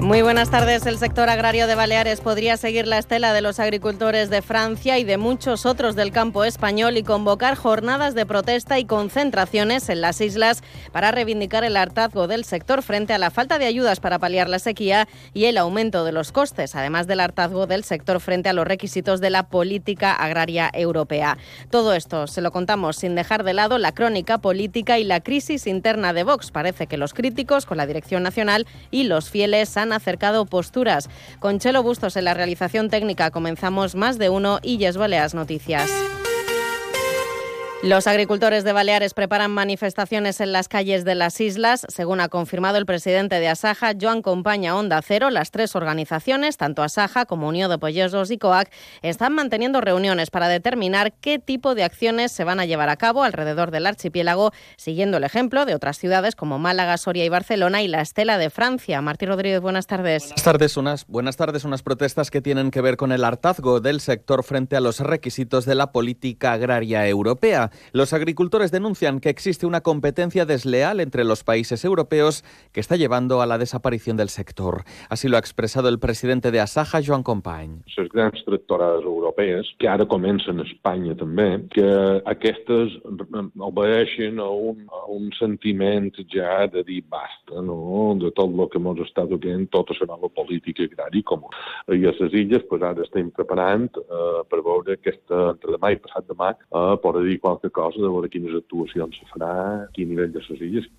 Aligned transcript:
Muy 0.00 0.22
buenas 0.22 0.50
tardes. 0.50 0.86
El 0.86 0.96
sector 0.96 1.28
agrario 1.28 1.66
de 1.66 1.74
Baleares 1.74 2.22
podría 2.22 2.56
seguir 2.56 2.86
la 2.86 2.96
estela 2.96 3.34
de 3.34 3.42
los 3.42 3.60
agricultores 3.60 4.30
de 4.30 4.40
Francia 4.40 4.98
y 4.98 5.04
de 5.04 5.18
muchos 5.18 5.66
otros 5.66 5.94
del 5.94 6.10
campo 6.10 6.44
español 6.44 6.96
y 6.96 7.02
convocar 7.02 7.54
jornadas 7.54 8.14
de 8.14 8.24
protesta 8.24 8.78
y 8.78 8.86
concentraciones 8.86 9.90
en 9.90 10.00
las 10.00 10.22
islas 10.22 10.62
para 10.90 11.12
reivindicar 11.12 11.64
el 11.64 11.76
hartazgo 11.76 12.28
del 12.28 12.46
sector 12.46 12.82
frente 12.82 13.12
a 13.12 13.18
la 13.18 13.30
falta 13.30 13.58
de 13.58 13.66
ayudas 13.66 14.00
para 14.00 14.18
paliar 14.18 14.48
la 14.48 14.58
sequía 14.58 15.06
y 15.34 15.44
el 15.44 15.58
aumento 15.58 16.02
de 16.04 16.12
los 16.12 16.32
costes, 16.32 16.74
además 16.76 17.06
del 17.06 17.20
hartazgo 17.20 17.66
del 17.66 17.84
sector 17.84 18.20
frente 18.20 18.48
a 18.48 18.54
los 18.54 18.66
requisitos 18.66 19.20
de 19.20 19.28
la 19.28 19.48
política 19.48 20.14
agraria 20.14 20.70
europea. 20.72 21.36
Todo 21.68 21.92
esto 21.92 22.26
se 22.26 22.40
lo 22.40 22.52
contamos 22.52 22.96
sin 22.96 23.14
dejar 23.14 23.44
de 23.44 23.52
lado 23.52 23.76
la 23.76 23.92
crónica 23.92 24.38
política 24.38 24.98
y 24.98 25.04
la 25.04 25.20
crisis 25.20 25.66
interna 25.66 26.14
de 26.14 26.24
Vox. 26.24 26.50
Parece 26.50 26.86
que 26.86 26.96
los 26.96 27.12
críticos 27.12 27.66
con 27.66 27.76
la 27.76 27.86
dirección 27.86 28.22
nacional 28.22 28.66
y 28.90 29.02
los 29.02 29.28
fieles 29.28 29.76
han 29.76 29.89
acercado 29.92 30.46
posturas. 30.46 31.08
Con 31.38 31.58
Chelo 31.58 31.82
Bustos 31.82 32.16
en 32.16 32.24
la 32.24 32.34
realización 32.34 32.90
técnica 32.90 33.30
comenzamos 33.30 33.94
más 33.94 34.18
de 34.18 34.30
uno 34.30 34.58
y 34.62 34.78
Yes 34.78 34.96
Baleas 34.96 35.34
Noticias. 35.34 35.90
Los 37.82 38.06
agricultores 38.06 38.62
de 38.62 38.74
Baleares 38.74 39.14
preparan 39.14 39.50
manifestaciones 39.52 40.42
en 40.42 40.52
las 40.52 40.68
calles 40.68 41.06
de 41.06 41.14
las 41.14 41.40
islas. 41.40 41.86
Según 41.88 42.20
ha 42.20 42.28
confirmado 42.28 42.76
el 42.76 42.84
presidente 42.84 43.40
de 43.40 43.48
Asaja, 43.48 43.94
Joan 43.98 44.20
Compaña 44.20 44.76
Onda 44.76 45.00
Cero, 45.00 45.30
las 45.30 45.50
tres 45.50 45.74
organizaciones, 45.74 46.58
tanto 46.58 46.82
Asaja 46.82 47.24
como 47.24 47.48
Unión 47.48 47.70
de 47.70 47.78
Pollesos 47.78 48.30
y 48.30 48.36
COAC, 48.36 48.70
están 49.00 49.32
manteniendo 49.32 49.80
reuniones 49.80 50.28
para 50.28 50.48
determinar 50.48 51.14
qué 51.22 51.38
tipo 51.38 51.74
de 51.74 51.84
acciones 51.84 52.32
se 52.32 52.44
van 52.44 52.60
a 52.60 52.66
llevar 52.66 52.90
a 52.90 52.96
cabo 52.96 53.22
alrededor 53.22 53.70
del 53.70 53.86
archipiélago, 53.86 54.52
siguiendo 54.76 55.16
el 55.16 55.24
ejemplo 55.24 55.64
de 55.64 55.74
otras 55.74 55.96
ciudades 55.96 56.36
como 56.36 56.58
Málaga, 56.58 56.98
Soria 56.98 57.24
y 57.24 57.30
Barcelona 57.30 57.80
y 57.80 57.88
la 57.88 58.02
Estela 58.02 58.36
de 58.36 58.50
Francia. 58.50 59.00
Martín 59.00 59.30
Rodríguez, 59.30 59.62
buenas 59.62 59.86
tardes. 59.86 60.24
Buenas 60.24 60.44
tardes, 60.44 60.76
unas, 60.76 61.06
buenas 61.06 61.38
tardes. 61.38 61.64
Unas 61.64 61.82
protestas 61.82 62.30
que 62.30 62.42
tienen 62.42 62.70
que 62.70 62.82
ver 62.82 62.98
con 62.98 63.10
el 63.10 63.24
hartazgo 63.24 63.80
del 63.80 64.00
sector 64.00 64.44
frente 64.44 64.76
a 64.76 64.80
los 64.80 65.00
requisitos 65.00 65.64
de 65.64 65.76
la 65.76 65.92
política 65.92 66.52
agraria 66.52 67.08
europea. 67.08 67.69
Los 67.92 68.12
agricultores 68.12 68.70
denuncian 68.70 69.20
que 69.20 69.28
existe 69.28 69.66
una 69.66 69.80
competencia 69.80 70.46
desleal 70.46 71.00
entre 71.00 71.24
los 71.24 71.44
países 71.44 71.84
europeos 71.84 72.44
que 72.72 72.80
está 72.80 72.96
llevando 72.96 73.42
a 73.42 73.46
la 73.46 73.58
desaparición 73.58 74.16
del 74.16 74.28
sector. 74.28 74.84
Así 75.08 75.28
lo 75.28 75.36
ha 75.36 75.40
expresado 75.40 75.88
el 75.88 75.98
presidente 75.98 76.50
de 76.50 76.60
Asaja, 76.60 77.00
Joan 77.04 77.22
Company. 77.22 77.82
Les 77.96 78.08
grans 78.08 78.44
tractorades 78.44 79.04
europees, 79.04 79.66
que 79.78 79.88
ara 79.88 80.06
comencen 80.06 80.60
a 80.60 80.64
Espanya 80.64 81.14
també, 81.18 81.48
que 81.74 81.86
aquestes 82.30 82.96
obedeixen 83.58 84.40
a 84.40 84.48
un, 84.48 84.86
a 84.88 85.04
un 85.12 85.30
sentiment 85.38 86.10
ja 86.32 86.66
de 86.72 86.82
dir 86.86 87.02
basta, 87.08 87.60
no? 87.62 88.16
de 88.20 88.30
tot 88.36 88.50
el 88.50 88.68
que 88.72 88.80
ens 88.80 89.02
està 89.04 89.26
duent 89.28 89.66
tota 89.74 89.96
la 90.00 90.10
nova 90.14 90.30
política 90.32 90.86
agrària 90.88 91.26
comú. 91.26 91.50
I 91.88 92.06
a 92.08 92.14
les 92.18 92.34
illes 92.34 92.64
pues, 92.70 92.82
ara 92.86 93.04
estem 93.04 93.30
preparant 93.34 93.88
eh, 94.00 94.42
per 94.50 94.62
veure 94.66 94.96
aquesta, 94.96 95.50
entre 95.54 95.76
demà 95.76 95.92
i 95.94 96.00
passat 96.02 96.26
demà, 96.30 96.52
eh, 96.56 96.96
per 97.02 97.14
dir 97.20 97.38
qualque 97.60 97.70
cosa 97.70 98.00
de 98.00 98.08
veure 98.08 98.30
quines 98.30 98.54
actuacions 98.56 99.16
se 99.18 99.28
farà, 99.32 99.52
a 99.84 99.88
quin 99.94 100.08
nivell 100.08 100.32
de 100.32 100.40
les 100.48 100.60
illes, 100.60 100.90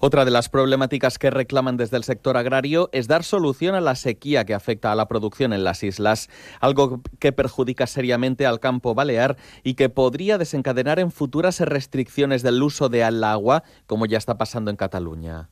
Otra 0.00 0.24
de 0.24 0.30
las 0.30 0.48
problemáticas 0.48 1.18
que 1.18 1.30
reclaman 1.30 1.76
desde 1.76 1.96
el 1.96 2.02
sector 2.02 2.36
agrario 2.36 2.88
es 2.92 3.06
dar 3.06 3.22
solución 3.22 3.74
a 3.74 3.80
la 3.80 3.94
sequía 3.94 4.44
que 4.44 4.54
afecta 4.54 4.90
a 4.90 4.96
la 4.96 5.06
producción 5.06 5.52
en 5.52 5.62
las 5.62 5.84
islas, 5.84 6.28
algo 6.60 7.02
que 7.20 7.30
perjudica 7.30 7.86
seriamente 7.86 8.46
al 8.46 8.58
campo 8.58 8.94
balear 8.94 9.36
y 9.62 9.74
que 9.74 9.88
podría 9.88 10.38
desencadenar 10.38 10.98
en 10.98 11.12
futuras 11.12 11.60
restricciones 11.60 12.42
del 12.42 12.60
uso 12.62 12.88
del 12.88 13.22
agua, 13.22 13.62
como 13.86 14.06
ya 14.06 14.18
está 14.18 14.38
pasando 14.38 14.70
en 14.70 14.76
Cataluña. 14.76 15.50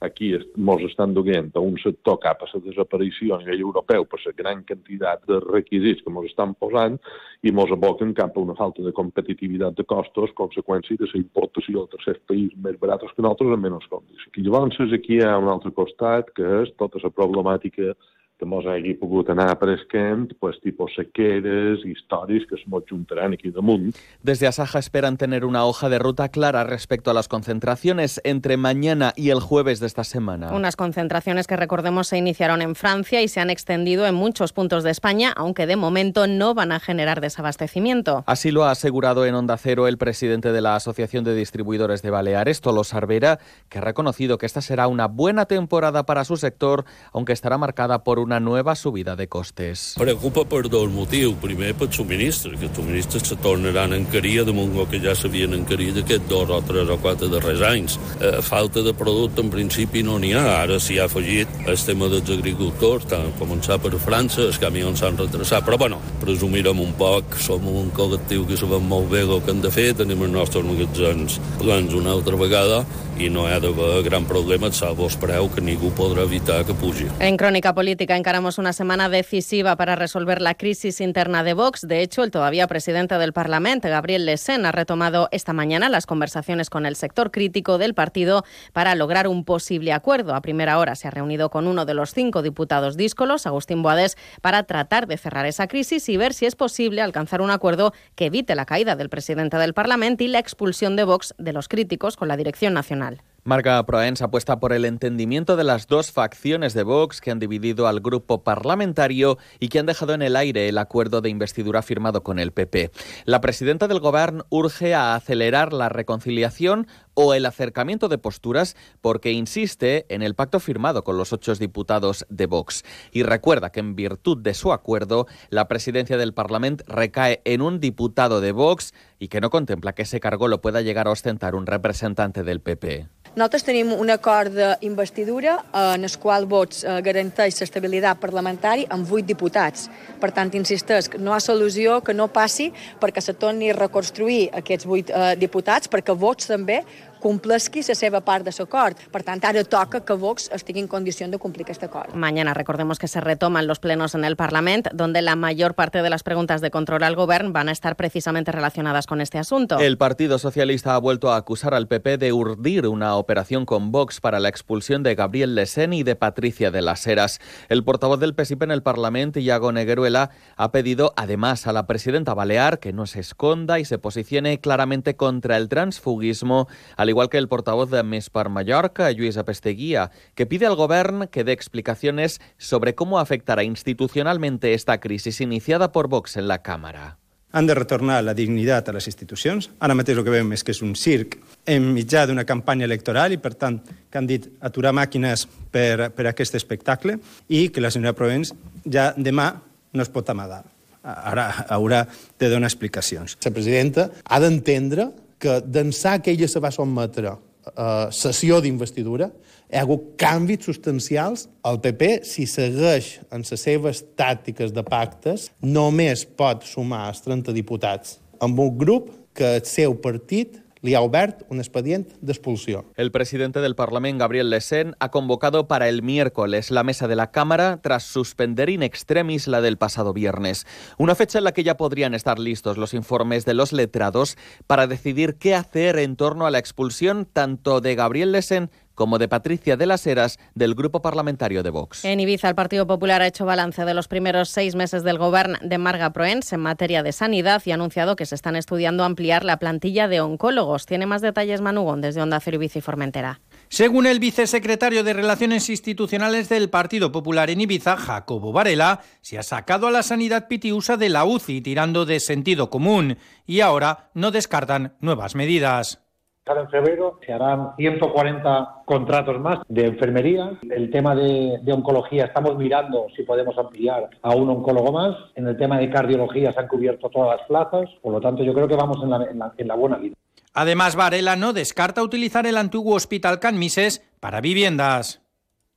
Aquí 0.00 0.32
ens 0.34 0.84
estan 0.86 1.14
duent 1.14 1.50
a 1.56 1.60
un 1.60 1.76
sector 1.82 2.18
cap 2.22 2.42
a 2.42 2.48
la 2.52 2.60
desaparició 2.64 3.34
a 3.34 3.38
nivell 3.42 3.64
europeu 3.66 4.04
per 4.04 4.20
la 4.24 4.34
gran 4.40 4.62
quantitat 4.68 5.24
de 5.26 5.40
requisits 5.46 6.02
que 6.02 6.12
ens 6.12 6.30
estan 6.30 6.54
posant 6.54 6.98
i 7.42 7.50
ens 7.50 7.72
aboquen 7.74 8.14
cap 8.14 8.36
a 8.36 8.40
una 8.40 8.54
falta 8.58 8.82
de 8.82 8.92
competitivitat 8.92 9.74
de 9.78 9.84
costos, 9.84 10.34
conseqüència 10.38 10.96
de 10.98 11.10
la 11.10 11.20
importació 11.22 11.84
de 11.86 11.96
tercers 11.96 12.22
països 12.30 12.58
més 12.62 12.78
barats 12.78 13.14
que 13.14 13.22
nosaltres 13.22 13.56
en 13.56 13.64
menys 13.64 13.90
condicions. 13.90 14.38
I 14.38 14.46
llavors 14.46 14.94
aquí 14.94 15.18
hi 15.18 15.24
ha 15.24 15.38
un 15.38 15.50
altre 15.50 15.74
costat, 15.74 16.30
que 16.36 16.46
és 16.62 16.72
tota 16.78 17.02
la 17.02 17.10
problemàtica 17.10 17.94
que 18.38 18.46
mos 18.46 18.64
hagi 18.70 18.94
pogut 18.94 19.28
anar 19.32 19.48
apareixent 19.50 20.30
pues, 20.38 20.60
tipus 20.62 20.94
sequeres, 20.94 21.82
històries 21.84 22.46
que 22.46 22.56
se 22.56 22.70
mos 22.70 22.84
juntaran 22.88 23.34
aquí 23.34 23.50
damunt. 23.50 23.96
Desde 24.22 24.46
Asaja 24.46 24.78
esperan 24.78 25.16
tener 25.16 25.44
una 25.44 25.64
hoja 25.64 25.88
de 25.88 25.98
ruta 25.98 26.28
clara 26.28 26.62
respecto 26.62 27.10
a 27.10 27.14
las 27.14 27.26
concentraciones 27.26 28.20
entre 28.24 28.56
mañana 28.56 29.12
y 29.16 29.30
el 29.30 29.40
jueves 29.40 29.80
de 29.80 29.88
esta 29.88 30.04
semana. 30.04 30.52
Unas 30.52 30.76
concentraciones 30.76 31.48
que 31.48 31.56
recordemos 31.56 32.06
se 32.06 32.16
iniciaron 32.18 32.62
en 32.62 32.76
Francia 32.76 33.22
y 33.22 33.28
se 33.28 33.40
han 33.40 33.50
extendido 33.50 34.06
en 34.06 34.14
muchos 34.14 34.52
puntos 34.52 34.84
de 34.84 34.90
España, 34.90 35.32
aunque 35.36 35.66
de 35.66 35.74
momento 35.74 36.28
no 36.28 36.54
van 36.54 36.70
a 36.70 36.78
generar 36.78 37.20
desabastecimiento. 37.20 38.22
Así 38.26 38.52
lo 38.52 38.64
ha 38.64 38.70
asegurado 38.70 39.26
en 39.26 39.34
Onda 39.34 39.56
Cero 39.56 39.88
el 39.88 39.98
presidente 39.98 40.52
de 40.52 40.60
la 40.60 40.76
Asociación 40.76 41.24
de 41.24 41.34
Distribuidores 41.34 42.02
de 42.02 42.10
Baleares, 42.10 42.60
Tolos 42.60 42.94
Arbera, 42.94 43.40
que 43.68 43.78
ha 43.78 43.82
reconocido 43.82 44.38
que 44.38 44.46
esta 44.46 44.60
será 44.60 44.86
una 44.86 45.08
buena 45.08 45.46
temporada 45.46 46.06
para 46.06 46.24
su 46.24 46.36
sector, 46.36 46.84
aunque 47.12 47.32
estará 47.32 47.58
marcada 47.58 48.04
por 48.04 48.27
una 48.28 48.40
nueva 48.40 48.74
subida 48.76 49.16
de 49.16 49.26
costes. 49.26 49.94
Preocupa 49.96 50.44
per 50.44 50.68
dos 50.68 50.90
motius. 50.92 51.32
Primer, 51.40 51.70
pel 51.80 51.88
subministre, 51.88 52.58
que 52.60 52.66
els 52.68 52.76
subministres 52.76 53.24
se 53.24 53.38
tornaran 53.40 53.94
a 53.94 53.96
encarir 53.96 54.42
damunt 54.44 54.74
el 54.76 54.88
que 54.90 55.00
ja 55.00 55.14
s'havien 55.16 55.56
encarit 55.56 55.96
aquests 56.02 56.28
dos 56.28 56.52
o 56.52 56.58
tres 56.68 56.92
o 56.92 56.98
quatre 57.00 57.30
darrers 57.32 57.64
anys. 57.64 57.96
Eh, 58.20 58.34
falta 58.44 58.84
de 58.84 58.92
producte, 58.92 59.40
en 59.40 59.48
principi, 59.54 60.04
no 60.04 60.18
n'hi 60.20 60.34
ha. 60.36 60.44
Ara 60.58 60.76
s'hi 60.76 60.98
ha 61.00 61.08
afegit 61.08 61.56
el 61.64 61.80
tema 61.88 62.10
dels 62.12 62.28
agricultors, 62.36 63.08
tant 63.08 63.32
començar 63.40 63.80
per 63.80 63.96
França, 63.96 64.44
els 64.44 64.60
camions 64.60 65.00
s'han 65.00 65.16
retrasat, 65.16 65.64
però 65.64 65.80
bueno, 65.80 66.02
presumirem 66.20 66.84
un 66.84 66.92
poc, 67.00 67.40
som 67.40 67.64
un 67.64 67.88
col·lectiu 67.96 68.44
que 68.44 68.60
sabem 68.60 68.84
molt 68.92 69.08
bé 69.08 69.24
el 69.24 69.40
que 69.40 69.56
hem 69.56 69.64
de 69.64 69.72
fer, 69.72 69.94
tenim 69.96 70.28
els 70.28 70.36
nostres 70.36 70.68
magatzems 70.68 71.40
plans 71.62 71.96
una 71.96 72.12
altra 72.12 72.36
vegada 72.36 72.84
i 73.18 73.28
no 73.30 73.48
hi 73.48 74.04
gran 74.04 74.24
problema, 74.24 74.70
salvo 74.72 75.08
que 75.54 75.60
ningú 75.60 75.90
podrà 75.90 76.22
evitar 76.22 76.64
que 76.64 76.72
pugi. 76.72 77.06
En 77.18 77.36
Crónica 77.36 77.74
Política 77.74 78.16
encaramos 78.16 78.58
una 78.58 78.72
semana 78.72 79.08
decisiva 79.08 79.74
para 79.76 79.96
resolver 79.96 80.40
la 80.40 80.54
crisis 80.54 81.00
interna 81.00 81.42
de 81.42 81.54
Vox. 81.54 81.86
De 81.86 82.02
hecho, 82.02 82.22
el 82.22 82.30
todavía 82.30 82.66
presidente 82.68 83.18
del 83.18 83.32
Parlamento, 83.32 83.88
Gabriel 83.88 84.24
Lesen, 84.24 84.66
ha 84.66 84.72
retomado 84.72 85.28
esta 85.32 85.52
mañana 85.52 85.88
las 85.88 86.06
conversaciones 86.06 86.70
con 86.70 86.86
el 86.86 86.94
sector 86.94 87.30
crítico 87.30 87.78
del 87.78 87.94
partido 87.94 88.44
para 88.72 88.94
lograr 88.94 89.26
un 89.26 89.44
posible 89.44 89.92
acuerdo. 89.92 90.34
A 90.34 90.40
primera 90.40 90.78
hora 90.78 90.94
se 90.94 91.08
ha 91.08 91.10
reunido 91.10 91.50
con 91.50 91.66
uno 91.66 91.86
de 91.86 91.94
los 91.94 92.12
cinco 92.12 92.42
diputados 92.42 92.96
díscolos, 92.96 93.46
Agustín 93.46 93.82
Boades, 93.82 94.16
para 94.42 94.62
tratar 94.62 95.08
de 95.08 95.16
cerrar 95.16 95.46
esa 95.46 95.66
crisis 95.66 96.08
y 96.08 96.16
ver 96.16 96.34
si 96.34 96.46
es 96.46 96.54
posible 96.54 97.02
alcanzar 97.02 97.40
un 97.40 97.50
acuerdo 97.50 97.92
que 98.14 98.26
evite 98.26 98.54
la 98.54 98.66
caída 98.66 98.94
del 98.94 99.08
presidente 99.08 99.56
del 99.56 99.74
Parlamento 99.74 100.22
y 100.22 100.28
la 100.28 100.38
expulsión 100.38 100.94
de 100.94 101.04
Vox 101.04 101.34
de 101.38 101.52
los 101.52 101.68
críticos 101.68 102.16
con 102.16 102.28
la 102.28 102.36
dirección 102.36 102.74
nacional 102.74 103.07
personal. 103.08 103.20
Marga 103.48 103.82
Proens 103.86 104.20
apuesta 104.20 104.60
por 104.60 104.74
el 104.74 104.84
entendimiento 104.84 105.56
de 105.56 105.64
las 105.64 105.86
dos 105.86 106.12
facciones 106.12 106.74
de 106.74 106.82
Vox 106.82 107.22
que 107.22 107.30
han 107.30 107.38
dividido 107.38 107.88
al 107.88 108.00
grupo 108.00 108.44
parlamentario 108.44 109.38
y 109.58 109.70
que 109.70 109.78
han 109.78 109.86
dejado 109.86 110.12
en 110.12 110.20
el 110.20 110.36
aire 110.36 110.68
el 110.68 110.76
acuerdo 110.76 111.22
de 111.22 111.30
investidura 111.30 111.80
firmado 111.80 112.22
con 112.22 112.38
el 112.38 112.52
PP. 112.52 112.90
La 113.24 113.40
presidenta 113.40 113.88
del 113.88 114.00
Gobierno 114.00 114.44
urge 114.50 114.94
a 114.94 115.14
acelerar 115.14 115.72
la 115.72 115.88
reconciliación 115.88 116.88
o 117.14 117.32
el 117.32 117.46
acercamiento 117.46 118.10
de 118.10 118.18
posturas 118.18 118.76
porque 119.00 119.32
insiste 119.32 120.04
en 120.14 120.20
el 120.20 120.34
pacto 120.34 120.60
firmado 120.60 121.02
con 121.02 121.16
los 121.16 121.32
ocho 121.32 121.54
diputados 121.54 122.26
de 122.28 122.44
Vox. 122.44 122.84
Y 123.12 123.22
recuerda 123.22 123.70
que 123.70 123.80
en 123.80 123.96
virtud 123.96 124.36
de 124.36 124.52
su 124.52 124.74
acuerdo, 124.74 125.26
la 125.48 125.68
presidencia 125.68 126.18
del 126.18 126.34
Parlamento 126.34 126.84
recae 126.86 127.40
en 127.46 127.62
un 127.62 127.80
diputado 127.80 128.42
de 128.42 128.52
Vox 128.52 128.92
y 129.18 129.28
que 129.28 129.40
no 129.40 129.48
contempla 129.48 129.94
que 129.94 130.02
ese 130.02 130.20
cargo 130.20 130.48
lo 130.48 130.60
pueda 130.60 130.82
llegar 130.82 131.08
a 131.08 131.12
ostentar 131.12 131.54
un 131.54 131.64
representante 131.64 132.44
del 132.44 132.60
PP. 132.60 133.08
Nosaltres 133.38 133.62
tenim 133.62 133.92
un 133.94 134.08
acord 134.10 134.50
d'investidura 134.50 135.52
en 135.94 136.02
el 136.02 136.14
qual 136.18 136.42
vots 136.50 136.80
eh, 136.82 136.96
garanteix 137.06 137.60
l'estabilitat 137.60 138.18
parlamentària 138.18 138.88
amb 138.90 139.06
vuit 139.06 139.28
diputats. 139.28 139.84
Per 140.18 140.32
tant, 140.34 140.50
insisteix, 140.58 141.06
no 141.22 141.36
ha 141.36 141.38
solució 141.38 142.00
que 142.02 142.16
no 142.18 142.26
passi 142.34 142.66
perquè 142.98 143.22
se 143.22 143.36
torni 143.38 143.70
a 143.70 143.76
reconstruir 143.78 144.48
aquests 144.58 144.88
vuit 144.90 145.12
eh, 145.14 145.36
diputats, 145.38 145.86
perquè 145.86 146.16
vots 146.18 146.50
també 146.50 146.80
complesqui 147.20 147.82
la 147.86 147.94
seva 147.94 148.20
part 148.20 148.44
de 148.44 148.52
l'acord. 148.58 148.96
Per 149.12 149.22
tant, 149.22 149.40
ara 149.44 149.64
toca 149.64 150.00
que 150.04 150.14
Vox 150.14 150.50
estigui 150.54 150.80
en 150.80 150.88
condició 150.88 151.28
de 151.28 151.38
complir 151.38 151.64
aquest 151.64 151.82
acord. 151.84 152.14
Mañana 152.14 152.54
recordemos 152.54 152.98
que 152.98 153.08
se 153.08 153.20
retoman 153.20 153.66
los 153.66 153.78
plenos 153.78 154.14
en 154.14 154.24
el 154.24 154.36
Parlamento, 154.36 154.90
donde 154.94 155.22
la 155.22 155.36
mayor 155.36 155.74
parte 155.74 156.02
de 156.02 156.10
las 156.10 156.22
preguntas 156.22 156.60
de 156.60 156.70
control 156.70 157.02
al 157.02 157.16
gobierno 157.16 157.52
van 157.52 157.68
a 157.68 157.72
estar 157.72 157.96
precisamente 157.96 158.52
relacionadas 158.52 159.06
con 159.06 159.20
este 159.20 159.38
asunto. 159.38 159.78
El 159.78 159.98
Partido 159.98 160.38
Socialista 160.38 160.94
ha 160.94 160.98
vuelto 160.98 161.32
a 161.32 161.36
acusar 161.36 161.74
al 161.74 161.88
PP 161.88 162.18
de 162.18 162.32
urdir 162.32 162.86
una 162.86 163.16
operación 163.16 163.66
con 163.66 163.90
Vox 163.90 164.20
para 164.20 164.40
la 164.40 164.48
expulsión 164.48 165.02
de 165.02 165.14
Gabriel 165.14 165.54
Lesén 165.54 165.92
y 165.92 166.02
de 166.02 166.16
Patricia 166.16 166.70
de 166.70 166.82
las 166.82 167.06
Heras. 167.06 167.40
El 167.68 167.84
portavoz 167.84 168.20
del 168.20 168.34
PSIP 168.34 168.62
en 168.62 168.70
el 168.70 168.82
Parlamento, 168.82 169.40
Iago 169.40 169.72
Negueruela, 169.72 170.30
ha 170.56 170.72
pedido 170.72 171.12
además 171.16 171.66
a 171.66 171.72
la 171.72 171.86
presidenta 171.86 172.34
Balear 172.34 172.78
que 172.78 172.92
no 172.92 173.06
se 173.06 173.20
esconda 173.20 173.78
y 173.78 173.84
se 173.84 173.98
posicione 173.98 174.60
claramente 174.60 175.16
contra 175.16 175.56
el 175.56 175.68
transfugismo, 175.68 176.68
al 176.96 177.07
igual 177.08 177.28
que 177.28 177.38
el 177.38 177.48
portavoz 177.48 177.90
de 177.90 178.02
Més 178.02 178.30
per 178.30 178.48
Mallorca, 178.48 179.10
Lluís 179.12 179.36
Apesteguía, 179.36 180.10
que 180.34 180.46
pide 180.46 180.66
al 180.66 180.76
gobierno 180.76 181.30
que 181.30 181.44
dé 181.44 181.52
explicaciones 181.52 182.40
sobre 182.56 182.94
cómo 182.94 183.18
afectará 183.18 183.64
institucionalmente 183.64 184.74
esta 184.74 185.00
crisis 185.00 185.40
iniciada 185.40 185.92
por 185.92 186.08
Vox 186.08 186.36
en 186.36 186.48
la 186.48 186.62
Cámara. 186.62 187.18
Han 187.52 187.66
de 187.66 187.74
retornar 187.74 188.22
la 188.24 188.34
dignitat 188.34 188.90
a 188.90 188.92
les 188.92 189.06
institucions. 189.08 189.70
Ara 189.80 189.96
mateix 189.96 190.18
el 190.18 190.24
que 190.24 190.32
veiem 190.34 190.50
és 190.52 190.64
que 190.64 190.74
és 190.74 190.82
un 190.84 190.92
circ 190.92 191.38
en 191.64 191.86
mitjà 191.94 192.26
d'una 192.28 192.44
campanya 192.44 192.84
electoral 192.84 193.32
i, 193.32 193.38
per 193.40 193.54
tant, 193.56 193.78
que 193.80 194.20
han 194.20 194.28
dit 194.28 194.50
aturar 194.60 194.92
màquines 194.92 195.46
per, 195.72 196.10
per 196.12 196.26
aquest 196.28 196.58
espectacle 196.60 197.16
i 197.48 197.70
que 197.72 197.80
la 197.80 197.90
senyora 197.94 198.16
Provence 198.18 198.52
ja 198.84 199.14
demà 199.16 199.54
no 199.96 200.04
es 200.04 200.12
pot 200.12 200.28
amagar. 200.28 200.66
Ara 201.08 201.46
haurà 201.72 202.02
de 202.38 202.50
donar 202.52 202.68
explicacions. 202.68 203.38
La 203.44 203.54
presidenta 203.54 204.10
ha 204.24 204.40
d'entendre 204.44 205.08
que 205.38 205.60
d'ençà 205.64 206.18
que 206.22 206.34
ella 206.34 206.48
se 206.50 206.60
va 206.62 206.72
sotmetre 206.74 207.36
a 207.76 208.08
sessió 208.14 208.62
d'investidura 208.64 209.28
hi 209.68 209.76
ha 209.76 209.82
hagut 209.84 210.14
canvis 210.16 210.64
substancials. 210.64 211.46
El 211.68 211.76
PP, 211.84 212.22
si 212.24 212.46
segueix 212.48 213.18
en 213.28 213.44
les 213.44 213.60
seves 213.60 214.00
tàctiques 214.16 214.72
de 214.72 214.84
pactes, 214.86 215.50
només 215.60 216.24
pot 216.24 216.64
sumar 216.64 217.08
els 217.10 217.20
30 217.26 217.52
diputats 217.56 218.16
amb 218.40 218.60
un 218.62 218.72
grup 218.80 219.10
que 219.36 219.58
el 219.58 219.66
seu 219.68 219.94
partit 220.02 220.56
li 220.80 220.94
ha 220.94 221.00
obert 221.00 221.44
un 221.48 221.58
expedient 221.58 222.06
d'expulsió. 222.20 222.84
El 222.96 223.10
presidente 223.10 223.60
del 223.60 223.74
Parlamento, 223.74 224.20
Gabriel 224.20 224.50
Lesén, 224.50 224.94
ha 225.00 225.10
convocado 225.10 225.68
para 225.68 225.88
el 225.88 226.02
miércoles 226.02 226.70
la 226.70 226.84
mesa 226.84 227.08
de 227.08 227.16
la 227.16 227.30
Cámara 227.30 227.80
tras 227.82 228.04
suspender 228.04 228.68
in 228.68 228.82
extremis 228.82 229.48
la 229.48 229.60
del 229.60 229.76
pasado 229.78 230.12
viernes. 230.12 230.66
Una 230.98 231.14
fecha 231.14 231.38
en 231.38 231.44
la 231.44 231.52
que 231.52 231.64
ya 231.64 231.76
podrían 231.76 232.14
estar 232.14 232.38
listos 232.38 232.78
los 232.78 232.94
informes 232.94 233.44
de 233.44 233.54
los 233.54 233.72
letrados 233.72 234.36
para 234.66 234.86
decidir 234.86 235.36
qué 235.36 235.54
hacer 235.54 235.98
en 235.98 236.16
torno 236.16 236.46
a 236.46 236.50
la 236.50 236.58
expulsión 236.58 237.26
tanto 237.26 237.80
de 237.80 237.94
Gabriel 237.94 238.32
Lesén 238.32 238.70
como 238.98 239.18
de 239.18 239.28
Patricia 239.28 239.76
de 239.76 239.86
las 239.86 240.04
Heras 240.08 240.40
del 240.56 240.74
Grupo 240.74 241.00
Parlamentario 241.00 241.62
de 241.62 241.70
Vox. 241.70 242.04
En 242.04 242.18
Ibiza, 242.18 242.48
el 242.48 242.56
Partido 242.56 242.84
Popular 242.84 243.22
ha 243.22 243.28
hecho 243.28 243.46
balance 243.46 243.84
de 243.84 243.94
los 243.94 244.08
primeros 244.08 244.48
seis 244.48 244.74
meses 244.74 245.04
del 245.04 245.18
gobierno 245.18 245.56
de 245.62 245.78
Marga 245.78 246.12
Proens 246.12 246.52
en 246.52 246.58
materia 246.58 247.04
de 247.04 247.12
sanidad 247.12 247.62
y 247.64 247.70
ha 247.70 247.74
anunciado 247.74 248.16
que 248.16 248.26
se 248.26 248.34
están 248.34 248.56
estudiando 248.56 249.04
ampliar 249.04 249.44
la 249.44 249.58
plantilla 249.58 250.08
de 250.08 250.20
oncólogos. 250.20 250.84
Tiene 250.84 251.06
más 251.06 251.22
detalles 251.22 251.60
Manugón 251.60 252.00
desde 252.00 252.20
Onda 252.20 252.40
Cero 252.40 252.56
Ibiza 252.56 252.80
y 252.80 252.82
Formentera. 252.82 253.40
Según 253.68 254.04
el 254.06 254.18
vicesecretario 254.18 255.04
de 255.04 255.12
Relaciones 255.12 255.68
Institucionales 255.68 256.48
del 256.48 256.68
Partido 256.68 257.12
Popular 257.12 257.50
en 257.50 257.60
Ibiza, 257.60 257.96
Jacobo 257.96 258.52
Varela, 258.52 259.02
se 259.20 259.38
ha 259.38 259.44
sacado 259.44 259.86
a 259.86 259.92
la 259.92 260.02
sanidad 260.02 260.48
pitiusa 260.48 260.96
de 260.96 261.08
la 261.08 261.24
UCI 261.24 261.60
tirando 261.60 262.04
de 262.04 262.18
sentido 262.18 262.68
común 262.68 263.16
y 263.46 263.60
ahora 263.60 264.10
no 264.14 264.32
descartan 264.32 264.96
nuevas 265.00 265.36
medidas 265.36 266.07
en 266.56 266.68
febrero 266.70 267.18
se 267.24 267.32
harán 267.32 267.74
140 267.76 268.82
contratos 268.84 269.40
más 269.40 269.58
de 269.68 269.86
enfermería. 269.86 270.58
El 270.70 270.90
tema 270.90 271.14
de, 271.14 271.60
oncología 271.70 272.26
estamos 272.26 272.56
mirando 272.56 273.06
si 273.14 273.22
podemos 273.22 273.56
ampliar 273.58 274.08
a 274.22 274.34
un 274.34 274.48
oncólogo 274.48 274.92
más. 274.92 275.16
En 275.34 275.46
el 275.46 275.56
tema 275.56 275.78
de 275.78 275.90
cardiología 275.90 276.52
se 276.52 276.60
han 276.60 276.68
cubierto 276.68 277.10
todas 277.10 277.38
las 277.38 277.46
plazas. 277.46 277.90
Por 278.02 278.12
lo 278.12 278.20
tanto, 278.20 278.42
yo 278.42 278.54
creo 278.54 278.68
que 278.68 278.76
vamos 278.76 278.98
en 279.02 279.10
la, 279.10 279.52
en 279.56 279.68
la 279.68 279.74
buena 279.74 279.98
línea. 279.98 280.16
Además, 280.54 280.96
Varela 280.96 281.36
no 281.36 281.52
descarta 281.52 282.02
utilizar 282.02 282.46
el 282.46 282.56
antiguo 282.56 282.96
Hospital 282.96 283.38
Can 283.38 283.58
Mises 283.58 284.02
para 284.20 284.40
viviendas 284.40 285.27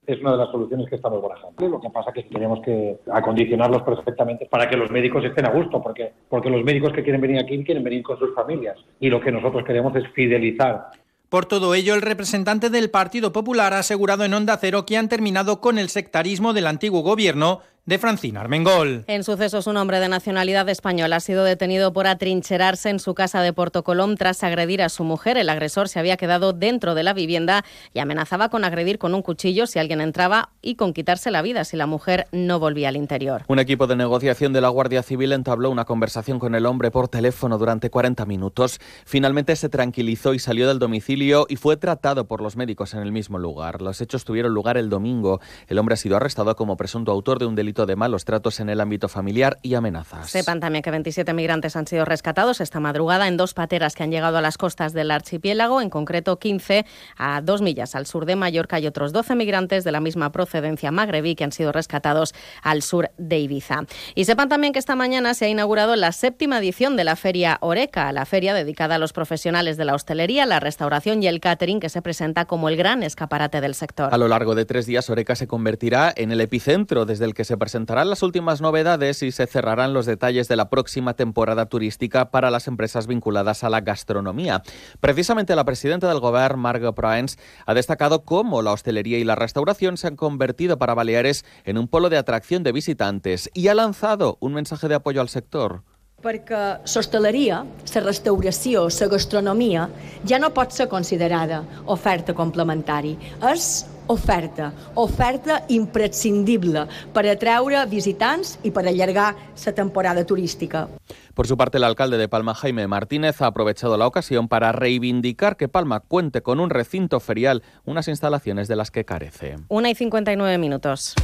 es 0.05 0.19
una 0.21 0.31
de 0.31 0.37
las 0.37 0.51
soluciones 0.51 0.89
que 0.89 0.95
estamos 0.95 1.21
barajando. 1.21 1.67
Lo 1.67 1.79
que 1.79 1.89
pasa 1.89 2.11
es 2.15 2.23
que 2.25 2.33
tenemos 2.33 2.59
que 2.61 2.97
acondicionarlos 3.11 3.83
perfectamente 3.83 4.47
para 4.47 4.69
que 4.69 4.77
los 4.77 4.89
médicos 4.89 5.23
estén 5.23 5.45
a 5.45 5.51
gusto, 5.51 5.81
porque, 5.81 6.11
porque 6.27 6.49
los 6.49 6.63
médicos 6.63 6.91
que 6.93 7.03
quieren 7.03 7.21
venir 7.21 7.39
aquí 7.39 7.63
quieren 7.63 7.83
venir 7.83 8.03
con 8.03 8.17
sus 8.17 8.33
familias. 8.33 8.77
Y 8.99 9.09
lo 9.09 9.21
que 9.21 9.31
nosotros 9.31 9.63
queremos 9.65 9.95
es 9.95 10.07
fidelizar 10.13 10.89
por 11.31 11.45
todo 11.45 11.75
ello, 11.75 11.95
el 11.95 12.01
representante 12.01 12.69
del 12.69 12.89
Partido 12.89 13.31
Popular 13.31 13.73
ha 13.73 13.79
asegurado 13.79 14.25
en 14.25 14.33
Onda 14.33 14.57
Cero 14.59 14.85
que 14.85 14.97
han 14.97 15.07
terminado 15.07 15.61
con 15.61 15.77
el 15.77 15.87
sectarismo 15.87 16.51
del 16.51 16.67
antiguo 16.67 17.03
gobierno 17.03 17.61
de 17.85 17.97
Francina 17.97 18.41
Armengol. 18.41 19.05
En 19.07 19.23
sucesos, 19.23 19.65
un 19.65 19.75
hombre 19.75 19.99
de 19.99 20.07
nacionalidad 20.07 20.69
española 20.69 21.15
ha 21.15 21.19
sido 21.19 21.43
detenido 21.43 21.91
por 21.93 22.05
atrincherarse 22.05 22.89
en 22.91 22.99
su 22.99 23.15
casa 23.15 23.41
de 23.41 23.53
Porto 23.53 23.83
Colom 23.83 24.15
tras 24.17 24.43
agredir 24.43 24.83
a 24.83 24.89
su 24.89 25.03
mujer. 25.03 25.35
El 25.35 25.49
agresor 25.49 25.89
se 25.89 25.97
había 25.97 26.15
quedado 26.15 26.53
dentro 26.53 26.93
de 26.93 27.01
la 27.01 27.13
vivienda 27.13 27.65
y 27.95 27.99
amenazaba 27.99 28.49
con 28.49 28.65
agredir 28.65 28.99
con 28.99 29.15
un 29.15 29.23
cuchillo 29.23 29.65
si 29.65 29.79
alguien 29.79 29.99
entraba 29.99 30.49
y 30.61 30.75
con 30.75 30.93
quitarse 30.93 31.31
la 31.31 31.41
vida 31.41 31.65
si 31.65 31.75
la 31.75 31.87
mujer 31.87 32.27
no 32.31 32.59
volvía 32.59 32.89
al 32.89 32.97
interior. 32.97 33.45
Un 33.47 33.57
equipo 33.57 33.87
de 33.87 33.95
negociación 33.95 34.53
de 34.53 34.61
la 34.61 34.69
Guardia 34.69 35.01
Civil 35.01 35.31
entabló 35.31 35.71
una 35.71 35.85
conversación 35.85 36.37
con 36.37 36.53
el 36.53 36.67
hombre 36.67 36.91
por 36.91 37.07
teléfono 37.07 37.57
durante 37.57 37.89
40 37.89 38.27
minutos. 38.27 38.79
Finalmente 39.05 39.55
se 39.55 39.69
tranquilizó 39.69 40.35
y 40.35 40.39
salió 40.39 40.67
del 40.67 40.77
domicilio 40.77 41.47
y 41.49 41.55
fue 41.55 41.77
tratado 41.77 42.27
por 42.27 42.41
los 42.41 42.55
médicos 42.55 42.93
en 42.93 42.99
el 42.99 43.11
mismo 43.11 43.39
lugar. 43.39 43.81
Los 43.81 44.01
hechos 44.01 44.23
tuvieron 44.23 44.53
lugar 44.53 44.77
el 44.77 44.89
domingo. 44.89 45.41
El 45.67 45.79
hombre 45.79 45.93
ha 45.93 45.97
sido 45.97 46.15
arrestado 46.15 46.55
como 46.55 46.77
presunto 46.77 47.11
autor 47.11 47.39
de 47.39 47.47
un 47.47 47.55
delito 47.55 47.70
de 47.71 47.95
malos 47.95 48.25
tratos 48.25 48.59
en 48.59 48.69
el 48.69 48.81
ámbito 48.81 49.07
familiar 49.07 49.57
y 49.61 49.75
amenazas. 49.75 50.29
Sepan 50.29 50.59
también 50.59 50.83
que 50.83 50.91
27 50.91 51.33
migrantes 51.33 51.75
han 51.75 51.87
sido 51.87 52.05
rescatados 52.05 52.59
esta 52.59 52.79
madrugada 52.79 53.27
en 53.27 53.37
dos 53.37 53.53
pateras 53.53 53.95
que 53.95 54.03
han 54.03 54.11
llegado 54.11 54.37
a 54.37 54.41
las 54.41 54.57
costas 54.57 54.93
del 54.93 55.09
archipiélago, 55.09 55.81
en 55.81 55.89
concreto 55.89 56.37
15 56.37 56.85
a 57.17 57.41
dos 57.41 57.61
millas 57.61 57.95
al 57.95 58.05
sur 58.05 58.25
de 58.25 58.35
Mallorca 58.35 58.79
y 58.79 58.87
otros 58.87 59.13
12 59.13 59.35
migrantes 59.35 59.83
de 59.83 59.91
la 59.91 60.01
misma 60.01 60.31
procedencia 60.31 60.91
magrebí 60.91 61.35
que 61.35 61.45
han 61.45 61.51
sido 61.51 61.71
rescatados 61.71 62.33
al 62.61 62.81
sur 62.81 63.09
de 63.17 63.39
Ibiza. 63.39 63.83
Y 64.15 64.25
sepan 64.25 64.49
también 64.49 64.73
que 64.73 64.79
esta 64.79 64.95
mañana 64.95 65.33
se 65.33 65.45
ha 65.45 65.49
inaugurado 65.49 65.95
la 65.95 66.11
séptima 66.11 66.59
edición 66.59 66.97
de 66.97 67.05
la 67.05 67.15
Feria 67.15 67.57
Oreca, 67.61 68.11
la 68.11 68.25
feria 68.25 68.53
dedicada 68.53 68.95
a 68.95 68.97
los 68.97 69.13
profesionales 69.13 69.77
de 69.77 69.85
la 69.85 69.95
hostelería, 69.95 70.45
la 70.45 70.59
restauración 70.59 71.23
y 71.23 71.27
el 71.27 71.39
catering 71.39 71.79
que 71.79 71.89
se 71.89 72.01
presenta 72.01 72.45
como 72.45 72.67
el 72.69 72.75
gran 72.75 73.03
escaparate 73.03 73.61
del 73.61 73.75
sector. 73.75 74.13
A 74.13 74.17
lo 74.17 74.27
largo 74.27 74.55
de 74.55 74.65
tres 74.65 74.85
días, 74.85 75.09
Oreca 75.09 75.35
se 75.35 75.47
convertirá 75.47 76.13
en 76.15 76.31
el 76.31 76.41
epicentro 76.41 77.05
desde 77.05 77.25
el 77.25 77.33
que 77.33 77.45
se 77.45 77.57
presentarán 77.61 78.09
las 78.09 78.23
últimas 78.23 78.59
novedades 78.59 79.21
y 79.21 79.31
se 79.31 79.45
cerrarán 79.45 79.93
los 79.93 80.07
detalles 80.07 80.47
de 80.47 80.55
la 80.55 80.71
próxima 80.71 81.13
temporada 81.13 81.67
turística 81.67 82.31
para 82.31 82.49
las 82.49 82.67
empresas 82.67 83.05
vinculadas 83.05 83.63
a 83.63 83.69
la 83.69 83.81
gastronomía. 83.81 84.63
Precisamente 84.99 85.55
la 85.55 85.63
presidenta 85.63 86.09
del 86.09 86.19
Gobierno, 86.19 86.57
Margot 86.57 86.95
Proens, 86.95 87.37
ha 87.67 87.75
destacado 87.75 88.23
cómo 88.23 88.63
la 88.63 88.71
hostelería 88.71 89.19
y 89.19 89.23
la 89.23 89.35
restauración 89.35 89.97
se 89.97 90.07
han 90.07 90.15
convertido 90.15 90.79
para 90.79 90.95
Baleares 90.95 91.45
en 91.63 91.77
un 91.77 91.87
polo 91.87 92.09
de 92.09 92.17
atracción 92.17 92.63
de 92.63 92.71
visitantes 92.71 93.47
y 93.53 93.67
ha 93.67 93.75
lanzado 93.75 94.39
un 94.39 94.55
mensaje 94.55 94.87
de 94.87 94.95
apoyo 94.95 95.21
al 95.21 95.29
sector. 95.29 95.83
Perquè 96.21 96.61
l'hostaleria, 96.85 97.63
la 97.65 98.03
restauració, 98.05 98.87
la 98.87 99.07
gastronomia 99.11 99.87
ja 100.27 100.39
no 100.39 100.51
pot 100.53 100.71
ser 100.71 100.87
considerada 100.91 101.63
oferta 101.85 102.35
complementari. 102.37 103.17
És 103.51 103.85
oferta, 104.11 104.71
oferta 104.95 105.61
imprescindible 105.69 106.85
per 107.13 107.23
atraure 107.31 107.85
visitants 107.87 108.57
i 108.67 108.71
per 108.71 108.85
allargar 108.87 109.33
la 109.65 109.73
temporada 109.73 110.25
turística. 110.25 110.87
Por 111.33 111.47
su 111.47 111.55
parte, 111.57 111.77
el 111.77 111.85
alcalde 111.85 112.17
de 112.17 112.27
Palma, 112.27 112.53
Jaime 112.53 112.87
Martínez, 112.87 113.41
ha 113.41 113.47
aprovechado 113.47 113.97
la 113.97 114.05
ocasión 114.05 114.47
para 114.47 114.71
reivindicar 114.71 115.55
que 115.55 115.69
Palma 115.69 116.01
cuente 116.01 116.41
con 116.41 116.59
un 116.59 116.69
recinto 116.69 117.19
ferial, 117.19 117.63
unas 117.85 118.07
instalaciones 118.07 118.67
de 118.67 118.75
las 118.75 118.91
que 118.91 119.05
carece. 119.05 119.55
Una 119.69 119.89
y 119.89 119.95
59 119.95 120.57
minutos. 120.57 121.15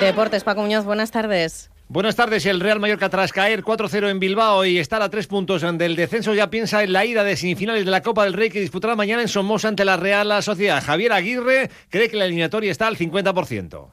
Deportes, 0.00 0.44
Paco 0.44 0.62
Muñoz, 0.62 0.84
buenas 0.84 1.10
tardes. 1.10 1.71
Buenas 1.92 2.16
tardes. 2.16 2.46
El 2.46 2.60
Real 2.60 2.80
Mallorca 2.80 3.10
tras 3.10 3.32
caer 3.32 3.62
4-0 3.62 4.08
en 4.08 4.18
Bilbao 4.18 4.64
y 4.64 4.78
estar 4.78 5.02
a 5.02 5.10
tres 5.10 5.26
puntos 5.26 5.60
del 5.60 5.94
descenso 5.94 6.32
ya 6.32 6.48
piensa 6.48 6.82
en 6.82 6.94
la 6.94 7.04
ida 7.04 7.22
de 7.22 7.36
semifinales 7.36 7.84
de 7.84 7.90
la 7.90 8.00
Copa 8.00 8.24
del 8.24 8.32
Rey 8.32 8.48
que 8.48 8.62
disputará 8.62 8.96
mañana 8.96 9.20
en 9.20 9.28
Somos 9.28 9.66
ante 9.66 9.84
la 9.84 9.98
Real 9.98 10.42
Sociedad. 10.42 10.82
Javier 10.82 11.12
Aguirre 11.12 11.68
cree 11.90 12.08
que 12.08 12.16
la 12.16 12.24
eliminatoria 12.24 12.72
está 12.72 12.86
al 12.86 12.96
50%. 12.96 13.88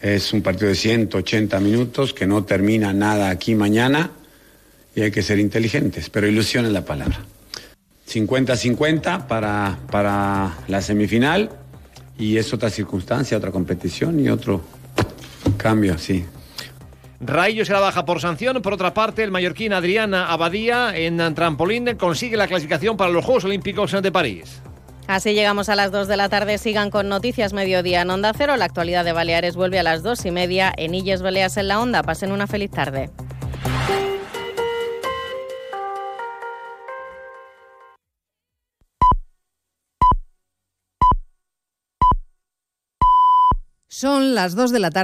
Es 0.00 0.32
un 0.32 0.42
partido 0.42 0.68
de 0.68 0.76
180 0.76 1.58
minutos 1.58 2.14
que 2.14 2.24
no 2.24 2.44
termina 2.44 2.92
nada 2.92 3.30
aquí 3.30 3.56
mañana 3.56 4.12
y 4.94 5.00
hay 5.00 5.10
que 5.10 5.20
ser 5.20 5.40
inteligentes, 5.40 6.08
pero 6.08 6.28
ilusión 6.28 6.66
es 6.66 6.70
la 6.70 6.84
palabra. 6.84 7.18
50-50 8.08 9.26
para, 9.26 9.76
para 9.90 10.56
la 10.68 10.80
semifinal 10.80 11.50
y 12.16 12.36
es 12.36 12.54
otra 12.54 12.70
circunstancia, 12.70 13.36
otra 13.36 13.50
competición 13.50 14.20
y 14.20 14.28
otro 14.28 14.62
cambio, 15.56 15.98
sí. 15.98 16.24
Raillo 17.20 17.66
será 17.66 17.80
baja 17.80 18.06
por 18.06 18.20
sanción. 18.20 18.62
Por 18.62 18.72
otra 18.72 18.94
parte, 18.94 19.22
el 19.22 19.30
mallorquín 19.30 19.74
Adriana 19.74 20.26
Abadía 20.32 20.96
en 20.96 21.34
trampolín 21.34 21.96
consigue 21.98 22.36
la 22.36 22.48
clasificación 22.48 22.96
para 22.96 23.10
los 23.10 23.24
Juegos 23.24 23.44
Olímpicos 23.44 23.92
de 23.92 24.10
París. 24.10 24.62
Así 25.06 25.34
llegamos 25.34 25.68
a 25.68 25.74
las 25.74 25.92
2 25.92 26.08
de 26.08 26.16
la 26.16 26.30
tarde. 26.30 26.56
Sigan 26.56 26.90
con 26.90 27.08
Noticias 27.08 27.52
Mediodía 27.52 28.00
en 28.02 28.10
Onda 28.10 28.32
Cero. 28.34 28.56
La 28.56 28.64
actualidad 28.64 29.04
de 29.04 29.12
Baleares 29.12 29.54
vuelve 29.54 29.78
a 29.78 29.82
las 29.82 30.02
2 30.02 30.24
y 30.24 30.30
media 30.30 30.72
en 30.74 30.94
Illes 30.94 31.20
Baleas 31.20 31.58
en 31.58 31.68
la 31.68 31.80
Onda. 31.80 32.02
Pasen 32.02 32.32
una 32.32 32.46
feliz 32.46 32.70
tarde. 32.70 33.10
Son 43.88 44.34
las 44.34 44.54
2 44.54 44.70
de 44.70 44.78
la 44.78 44.90
tarde. 44.90 44.98